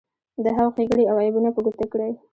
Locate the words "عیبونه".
1.23-1.49